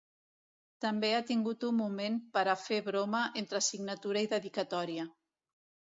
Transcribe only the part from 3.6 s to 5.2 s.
signatura i dedicatòria.